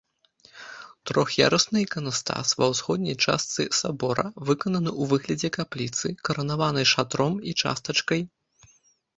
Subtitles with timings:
[1.09, 8.21] Трох'ярусны іканастас ва ўсходняй частцы сабора выкананы ў выглядзе капліцы, каранаванай шатром і частачкай.